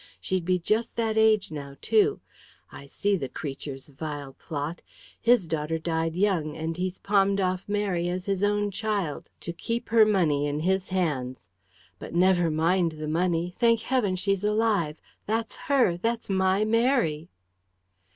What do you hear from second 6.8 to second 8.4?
palmed off my Mary as